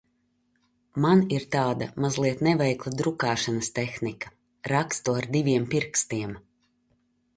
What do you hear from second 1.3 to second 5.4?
ir tāda mazliet neveikla drukāšanas tehnika– rakstu ar